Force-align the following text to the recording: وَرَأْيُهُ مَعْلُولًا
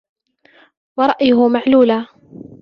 وَرَأْيُهُ 0.97 1.47
مَعْلُولًا 1.47 2.05